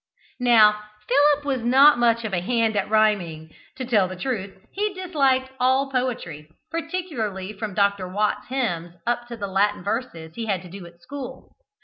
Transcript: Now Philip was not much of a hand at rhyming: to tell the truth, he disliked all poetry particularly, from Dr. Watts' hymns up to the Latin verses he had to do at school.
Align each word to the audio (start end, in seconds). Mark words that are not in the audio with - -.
Now 0.39 0.81
Philip 1.07 1.45
was 1.45 1.61
not 1.61 1.99
much 1.99 2.23
of 2.25 2.33
a 2.33 2.41
hand 2.41 2.75
at 2.75 2.89
rhyming: 2.89 3.51
to 3.75 3.85
tell 3.85 4.07
the 4.07 4.15
truth, 4.15 4.57
he 4.73 4.95
disliked 4.95 5.51
all 5.59 5.91
poetry 5.91 6.49
particularly, 6.71 7.53
from 7.53 7.75
Dr. 7.75 8.07
Watts' 8.07 8.47
hymns 8.47 8.95
up 9.05 9.27
to 9.27 9.37
the 9.37 9.45
Latin 9.45 9.83
verses 9.83 10.31
he 10.33 10.47
had 10.47 10.63
to 10.63 10.69
do 10.71 10.87
at 10.87 11.01
school. 11.03 11.55